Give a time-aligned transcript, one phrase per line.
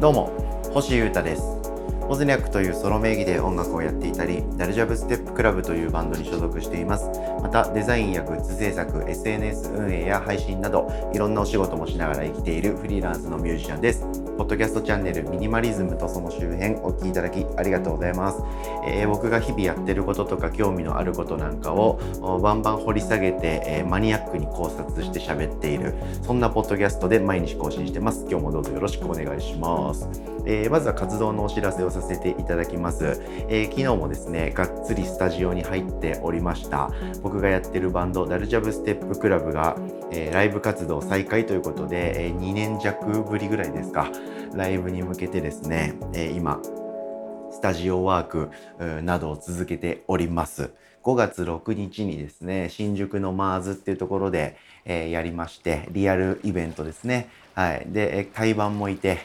[0.00, 0.30] どうも
[0.72, 1.42] 星優太です。
[2.08, 7.10] ポズニャックというソロ名義で音楽をやっていたりダルジャブステップクラブというバンドに所属しています。
[7.42, 14.19] またデザインやグッズ制作 SNS 運営や配信などいろんなお仕事もしながら生きているフリーランスのミュージシャンです。
[14.40, 18.42] ポッドキャストチャンネルミニマリズムとその周辺お聴きいただきありがとうございます、
[18.86, 22.00] えー、僕が日々やってることとか興味のあることなんかを
[22.42, 25.92] バンバン掘り下げて、えー、マニアックに考察して喋っている
[26.22, 28.24] そんなポッドキャストで毎日更新してます。
[28.30, 30.08] 今日もどうぞよろしくお願いします、
[30.46, 33.20] えー、まずは活動のお知らせをさせていただきます、
[33.50, 36.90] え昨日もですねがっつりスタジオに入っておりました
[37.22, 39.76] 僕がやってるバンドダルジャブステップクラブが、
[40.12, 44.10] えライブ活動再開ということで、え2年弱ぶりぐらいですか
[44.54, 46.60] ライブに向けてですね、え今
[47.50, 48.50] スタジオワーク
[49.02, 50.70] などを続けております。
[51.02, 57.30] 5月6日にですね、新宿のマーズっていうところで、えー、やりまして、リアルイベントですね。
[57.54, 57.86] はい。
[57.86, 59.18] で、対バンもいて、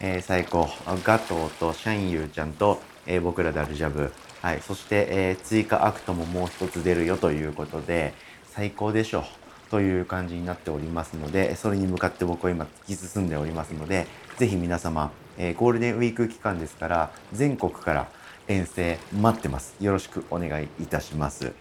[0.00, 0.68] えー、最高。
[1.04, 4.12] ガトーとシャンユーちゃんと、えー、僕らダルジャブ。
[4.40, 4.60] はい。
[4.62, 8.14] そして、え追加アクトももう一つ出るよということで、
[8.46, 9.39] 最高でしょう。
[9.70, 18.08] という感じになっておりますので、それに向かって僕は今突き進んでおりますので、ぜひ皆様、えー、ゴールデンウィーク期間ですから全国から
[18.48, 19.76] 遠征待ってます。
[19.80, 21.52] よろしくお願いいたします。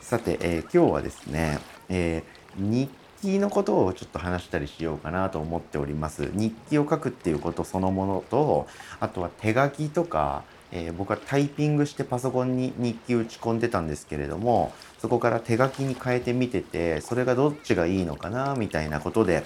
[0.00, 1.58] さて、えー、今日はですね、
[1.90, 6.30] えー、日記のことをちょっと話したりしようかなと思っております。
[6.32, 8.66] 日記を書くっていうことそのものと
[9.00, 19.44] あとは手書きとかえー、僕はタイピングしてパソコンに日記打ち込んでたんですけれどもそこから手書きに変えてみててそれがどっちがいいのかなみたいなことで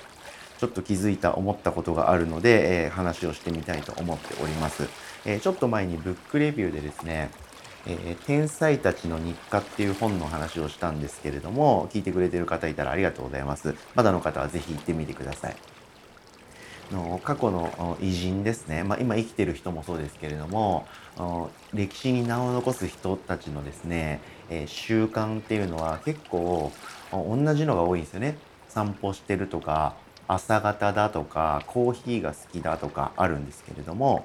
[0.62, 4.88] ちょっと気づいた、思ったことがあるので、えー、話をしてみたいと思っております。
[5.24, 7.30] えー、ちょっと前にブックレビューでですね、
[7.84, 13.74] え、天才たちの日課っていう本の話をしたんですけれども、聞いてくれてる方いたらありがとうございます。
[13.96, 15.71] まだの方はぜひ行ってみてください。
[16.92, 20.86] の過去の偉人ですね、まあ、今生きてる人もそうですけれども
[21.74, 26.72] 歴史に名を残す人たちのですね、えー、習慣っていうのは結構
[27.12, 28.36] 同じのが多いんですよね。
[28.68, 29.96] 散歩してるとか
[30.28, 34.24] 朝方だとかコーヒーが好きだとかあるんですけれども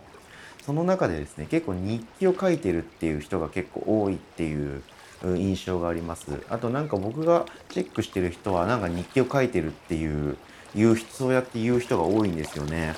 [0.65, 4.83] その中でですね結構日記を書いてるっていう人が結構多いっていう
[5.23, 6.41] 印象があります。
[6.49, 10.37] あとなんか僕がチェックしてる人はなんか日記を書いてるっていう
[10.77, 12.95] 言うそうやって言う人が多いんですよね、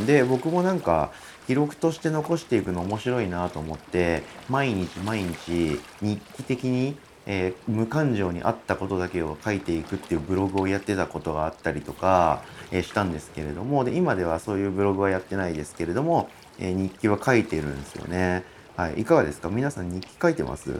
[0.00, 1.10] うん、で僕もなんか
[1.48, 16.28] 記録として残していくの面白いなと思って毎日毎日日記的にえー、無感情にあったことだけを書いていくっていうブログをやってたことがあったりとか、えー、したんですけれどもで今ではそういうブログはやってないですけれども、
[16.58, 18.42] えー、日記は書いてるんですよね。
[18.76, 19.50] はい、いかがですか？
[19.50, 20.72] 皆さん日記書いてます？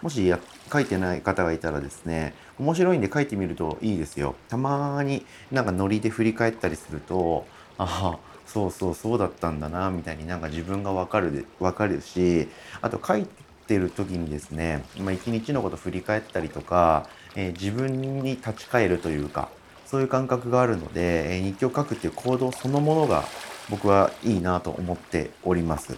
[0.00, 0.38] もしや
[0.72, 4.36] 書いてない方がいたらですね面白いんで書いてみるといいですよ。
[4.48, 7.44] たまになんかノリで振り返ったりすると
[7.76, 12.48] ああそうそうそうだったんだなみたいになんか自分がわかるわかるし
[12.80, 13.26] あと書い
[13.66, 19.48] てる時にですね、まあ、一日のこと振り返ったりとか、えー、自分に立ち返るというか
[19.86, 23.24] そういう感覚があるので、えー、日記を書くっていう行動そのものが
[23.70, 25.96] 僕はいいなと思っております。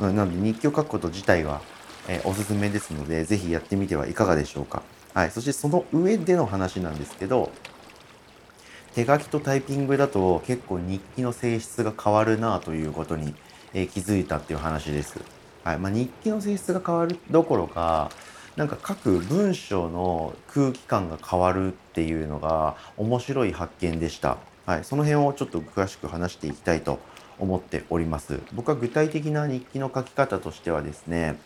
[0.00, 1.60] なので日記を書くこと自体は、
[2.08, 4.82] えー、おすすめですので、ぜひやってみてはいかがでしょうか。
[5.16, 5.30] はい。
[5.30, 7.50] そしてその上での話なんですけど、
[8.94, 13.34] 手書きとタイピングだと結構日記の性質が変わるなということに、
[13.72, 15.18] えー、気づいたっていう話です。
[15.64, 18.10] はいまあ、日記の性質が変わるどころか
[18.56, 24.36] なんか書く文章の空気感が変わるっていうのが面白い発見でした。
[24.66, 26.98] はい、その辺をちょっと詳しく話していきたいと
[27.38, 28.40] 思っております。
[28.52, 31.38] 僕は具体的な日記の書き方としてはですね、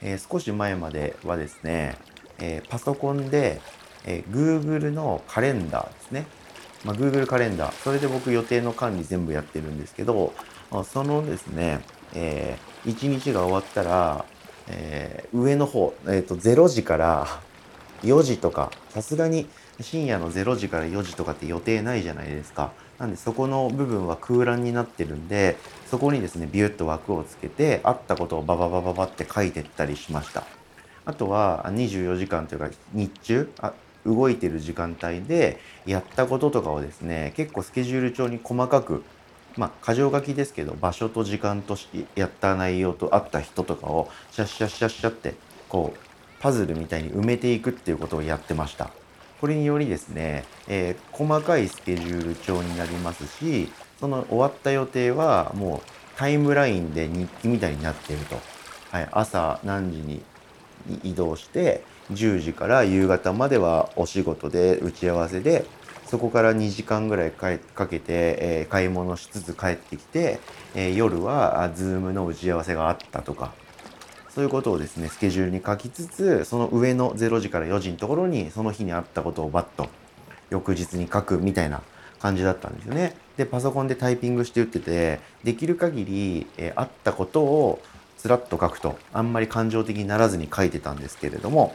[0.00, 1.98] えー、少し前まではですね、
[2.40, 3.60] えー、パソコンで、
[4.04, 6.26] えー、Google のカレンダーですね。
[6.84, 7.72] まあ、Google カレンダー。
[7.72, 10.32] それで僕予定の管理全部やってるんですけど、
[10.84, 11.80] そのですね、
[12.14, 14.24] えー、1日が終わったら、
[14.68, 17.26] えー、上の方、えーと、0時から
[18.02, 19.48] 4時とかさすがに
[19.80, 22.72] 深夜の0時から4時とかって予定ないじゃないですか。
[22.98, 25.56] なんでそこの部分は空欄になってるんで
[25.88, 30.57] そこにですねビュッと枠をつけてあったことをバババババって書いてったりしました。
[31.08, 33.72] あとは24時間というか日中あ
[34.04, 39.02] 動いてる時間帯でやったこととかをですね結構スケジュール帳に細かく
[39.56, 45.34] まあ、箇条書きですけど場所と時間としやった内容と会った人とかをシャッシャッシャッシャッって
[45.68, 45.98] こう
[46.40, 48.90] パズルみたいに埋めていくっていうことをやってました。
[49.40, 58.38] これによりですね、えー、細かいスケジュール帳になりますしその終わった予定はもうタイムラインで日記みたいになっていると。
[58.92, 60.22] はい、朝何時に
[61.02, 61.82] 移動して
[62.12, 65.64] 10時から夕方まではお仕事で打ち合わせで
[66.06, 70.40] そこから2時間ぐらいかけて、えー、買い物しつつ帰ってきて、
[70.74, 73.52] えー、夜は Zoom の打ち合わせがあったとか
[74.30, 79.88] そういうことをですねスケジュールに書きつつその上の0時から4時のところにその日にあったことをバッと
[80.50, 81.82] 翌日に書くみたいな
[82.20, 83.14] 感じだったんですよね。
[83.36, 87.80] でパソコンでタイピングして打っててできる限り、えー、あったことを
[88.18, 91.74] つらっと書くとあんまり感情的にならずに書いてたんですけれども、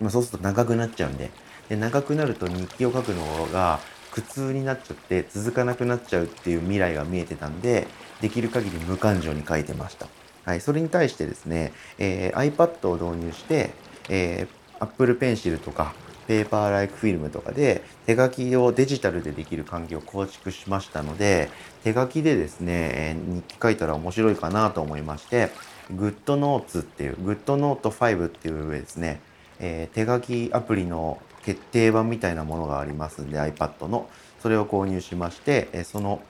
[0.00, 1.30] ま、そうすると長くなっちゃうんで
[1.68, 3.80] で長くなると日記を書くのが
[4.12, 7.86] 苦痛になっちゃって続かなくなっちゃうっていう未来が見えてたんで
[8.20, 10.06] できる限り無感情に書いてました。
[10.44, 13.70] はい、それに対してですね、えー、iPad を導入して、
[14.08, 15.94] えー、Apple Pencil とか
[16.26, 21.48] ペーパーライクフィルムとかで手書きをデジタルでできる環境を構築しましたので
[21.84, 25.50] 手書きでですね日記書いたら面白いかなと思いまして
[25.92, 29.20] GoodNotes っていう GoodNote5 っていう上ですね、
[29.58, 34.08] えー、手書きアプリの決定版みたいなものがありますんで iPad の。
[34.42, 36.20] それを購入しましてその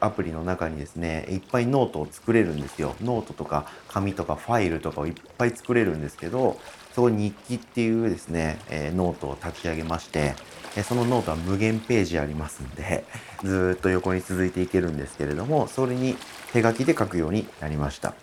[0.00, 2.94] アプリの中にですねいっぱいノートを作れるんですよ。
[3.02, 6.58] ノートとか紙とかファイルとかをいっぱい作れるんですけど
[6.96, 10.34] そこに日記っていうですね、えノートを立ち上げまして、
[10.78, 13.04] えそのノートは無限ページありますんで、
[13.44, 16.16] ずっと横に続いていけるんですけれども、それに
[16.54, 18.14] 手書きで書くようになりました。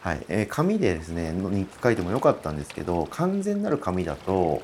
[0.00, 0.26] はい。
[0.28, 4.60] えー、紙でですね、日記書いてもよかったんですけど、完全なる紙だと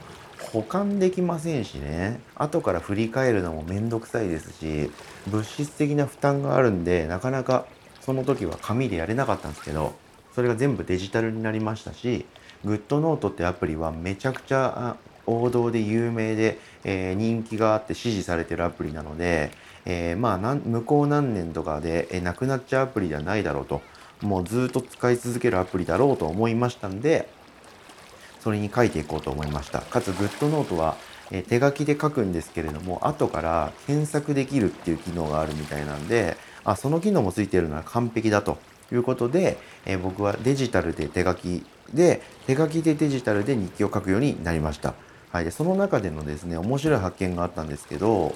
[0.52, 4.90] 保管できませんしね、後から振り返るのもめんどくさいですし、
[5.28, 7.66] 物質的な負担があるんで、なかなか
[8.00, 9.94] その時は紙でやれなかったんですけど、
[10.34, 12.26] それが全部デジタルになりましたし、
[12.64, 14.96] グッドノートってアプリはめちゃくちゃ
[15.26, 19.52] 王道で有名で、えー、人気があって支持されてるアプリなので、
[19.84, 23.80] えー、まあ向こう何年とかで、えー、なくなっちゃうアプリではないだろうと。
[24.22, 27.28] もうずっと使い続けるアプリだろうと思いましたんで
[28.40, 29.80] それに書いていこうと思いました。
[29.80, 30.96] かつグッドノートは、
[31.30, 38.58] え手書きで書くんですけれども後から検索できるっていう機能があるみたいなんであその機能もついてるなら完璧だと
[38.90, 41.64] いうことで、え僕はデジタルで手書き
[41.94, 44.94] で手書きでデジタルで日記を書くようになりました。
[45.32, 48.34] はい、でその中でのですね面白い発見があったんですけど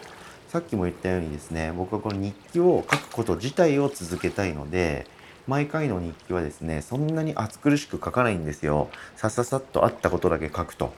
[0.49, 5.07] さっきも言ったようにですね僕はこの日記を書くこと自体を続けたいので
[5.49, 10.95] 毎回の日記はですねそんなに暑苦しく書かないんですよさっささっとあったことだけ書くと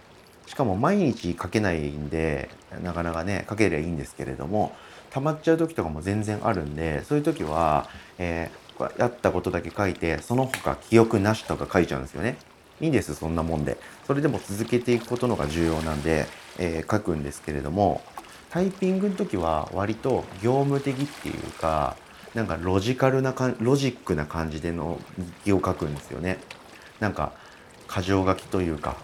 [0.47, 2.51] しかも毎日書けないんで
[2.83, 4.77] なかなかね書けりゃいいんですけれども
[5.11, 7.89] 溜まっちゃう時とかも全然あるんでそういう時は、
[8.19, 8.66] えー
[8.99, 12.37] やったことだけ書いてその他記憶なしとか書いちゃうんですよね。
[12.81, 13.79] いいんですそんなもんで。
[14.07, 16.27] それでも続けていくことのが重要なんで、
[16.59, 18.03] えー、書くんですけれども
[18.51, 21.97] タイピングの時は割と業務的っていうか
[22.35, 26.39] なんかロジカルなかロジックな感じでの日記を書くんですよね。
[27.01, 27.33] なんか
[27.89, 28.97] 箇条書きというか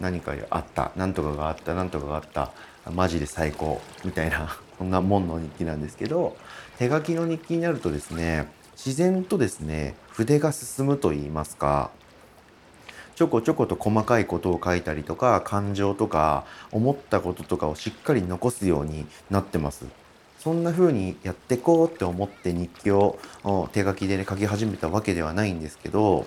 [0.00, 2.52] 何かあった何とかがあった何とかがあった
[2.90, 6.36] マジで最高みたいなそんなもんの日記なんですけど
[6.78, 11.90] 手書きの日記になるとですね自然とですね筆が進むと言いますか
[13.16, 19.86] ちょこちょこと細かいことを書いたりとか感情とか思ったこととかをしっかり残すようになってます。
[20.38, 23.18] そんな風にやってこうって思って日記を
[23.72, 26.26] 手書きで、ね、書き始めたわけではないんですけど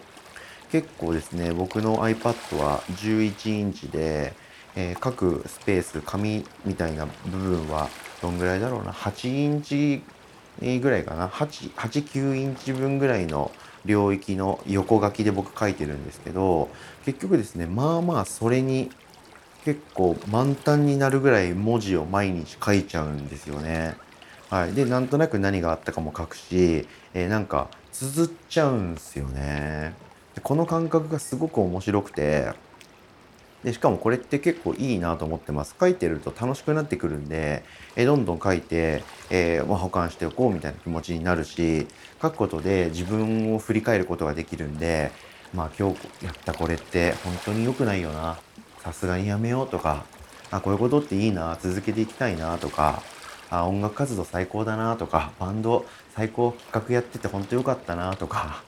[0.71, 4.33] 結構ですね僕の iPad は11インチで、
[4.75, 7.87] えー、各スペース紙みたいな部分は
[8.21, 10.01] どんぐらいだろうな8インチ
[10.59, 13.51] ぐらいかな89インチ分ぐらいの
[13.85, 16.69] 領域の横書きで僕書いてるんですけど、
[17.05, 18.91] 結局ですね、まあまあそれに
[19.65, 23.95] 結構満タンになるぐらい文字を毎日書いちゃうんですよね。
[24.49, 24.73] はい。
[24.73, 29.93] で、なんとなく何があったかも書くし、えー、なんか綴っちゃうんですよね。
[30.43, 32.53] この感覚がすごく面白くて、
[33.63, 35.75] でしかもこれって結構いいなと思ってます。
[35.79, 37.63] 書いてると楽しくなってくるんで、
[37.95, 41.87] えどんどん書いて、えー、保管しておこうみたいな気持ちになるし、
[42.21, 45.11] 書くことで自分を振り返ることができるんで、
[45.53, 48.39] まあ今日やったこれって本当に良くないよな。
[48.81, 50.05] さすがにやめようとか、
[50.51, 53.03] あ、こういうことっていいな、続けていきたいなとか、
[53.49, 55.85] あ、音楽活動最高だなとか、バンド
[56.15, 58.63] 最高企画やってて本当良かったなとか、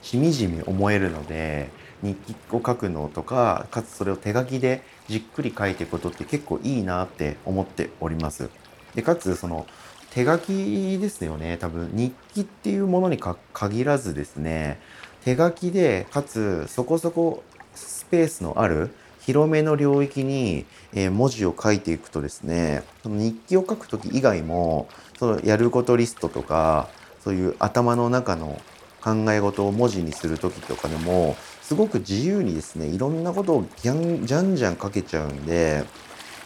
[0.00, 1.70] しみじみ思えるので、
[2.02, 8.50] 日記を書くのとかかつそれを手書きでじっくり書いていくことって結構いいなって思っております。
[8.94, 9.66] でかつその
[10.10, 14.78] 手書きですよね多分日記っていうものに限らずですね
[15.24, 17.42] 手書きでかつそこそこ
[17.74, 18.90] スペースのある
[19.20, 26.88] 広めの領域に、え文字を書いていくとですねその日記を書く時以外もそのやることリストとか
[27.20, 28.60] そういう頭の中の
[29.00, 31.36] 考え事を文字にする時とかでも
[31.72, 35.84] すごく自由にですねいろんなことをじゃんじゃんじゃん書けちゃうんで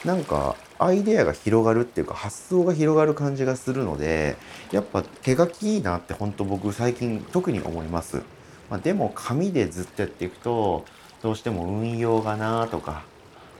[0.04, 4.36] なんかアイデアが広がるっていうか発想が広がる感じがするので
[4.70, 8.22] やっぱ手書きいいなって本当僕最近特に思います。
[8.70, 10.84] まあ、でも紙でずっとやっていくと
[11.22, 13.02] どうしても運用がなとか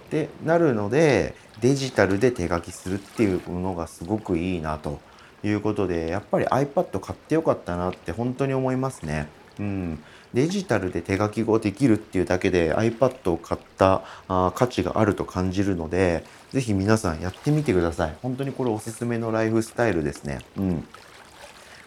[0.07, 5.01] ってなるのでデジタルで手書きするっていうものがすごくいいなと
[5.43, 9.27] いうことでやっぱり iPad 買ってよかったなって本当に思いますね。
[9.59, 10.03] うん、
[10.35, 18.17] デジタルで手書き語できるっていうだけで iPad を買ったあ価値があると感じるので是非皆さんやってみてください。
[18.23, 20.41] 本当にこれおすすめのライフスタイルですね。
[20.57, 20.89] うん。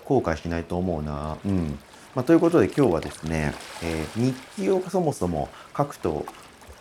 [0.05, 1.37] 後悔しないと思うな。
[1.45, 1.79] うん。
[2.15, 6.25] まあ、ということで今日はですね、えー、日記をそもそも書くと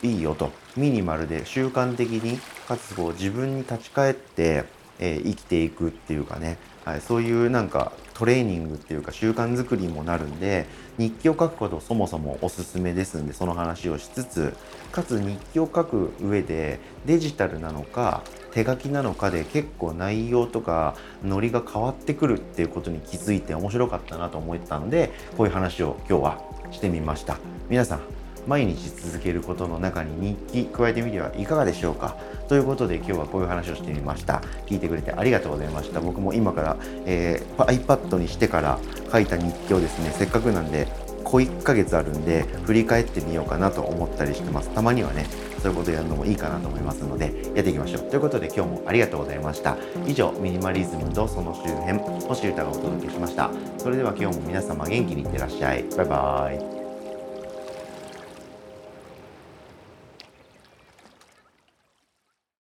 [0.02, 0.50] いいよと。
[0.76, 4.64] ミニマルで習慣的にかつこう自分に立ち返って、
[4.98, 14.56] え、生きていくっていうかね、はい、そういうなんかトレーニングっていうか習慣づくりにもなるんで日記を書くことそもそもおすすめですんでその話をしつつ
[14.90, 27.38] かつ日記を書く上でデジタルなのか手書きなのかで結構内容とかノリが変わってくるっていうことに気づいて面白かったなと思ったんでこういう話を今日はしてみました。
[27.68, 28.17] 皆さん
[28.48, 32.16] 毎日続けることの中に日記加えてみてはいかがでしょうか？
[32.48, 34.42] ということで今日はこういう話をしてみました。
[34.66, 36.00] 聞いてくれてありがとうございました。
[36.00, 38.78] 僕も今から、えー、iPad にしてから
[39.12, 40.88] 書いた日記をですねせっかくなんで
[41.24, 44.70] 小1ヶ月あるんで振り返ってみようかなと思ったりしてます。
[44.70, 45.26] たまにはね
[45.60, 48.02] そういうことやるのもいいかなと思いますのでやっていきましょう。
[48.08, 49.76] ということで今日もありがとうございました。
[50.06, 53.50] 以上ミニマリズムとその周辺星歌がお届けしました。
[53.76, 55.84] それでは今日も皆様元気にいってらっしゃい。
[55.96, 56.77] バイバーイ。